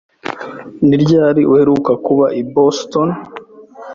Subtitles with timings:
[0.87, 3.09] Ni ryari uheruka kuba i Boston?